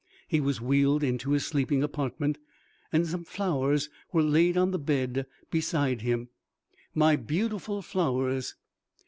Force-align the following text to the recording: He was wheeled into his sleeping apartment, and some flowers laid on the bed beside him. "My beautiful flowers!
He 0.27 0.39
was 0.41 0.59
wheeled 0.59 1.03
into 1.03 1.29
his 1.29 1.45
sleeping 1.45 1.83
apartment, 1.83 2.39
and 2.91 3.05
some 3.05 3.23
flowers 3.23 3.87
laid 4.11 4.57
on 4.57 4.71
the 4.71 4.79
bed 4.79 5.27
beside 5.51 6.01
him. 6.01 6.29
"My 6.95 7.15
beautiful 7.15 7.83
flowers! 7.83 8.55